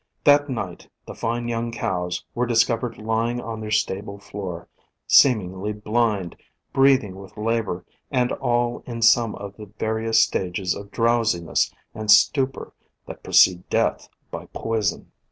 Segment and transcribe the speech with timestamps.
[0.23, 4.67] That night the fine young cows were discovered lying on their stable floor,
[5.05, 6.35] seemingly blind,
[6.73, 12.73] breathing with labor, and all in some of the various stages of drowsiness and stupor
[13.05, 15.11] that precede death by poison.